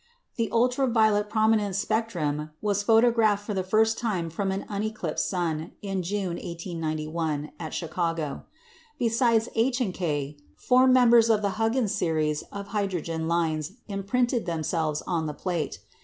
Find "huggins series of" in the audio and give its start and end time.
11.61-12.69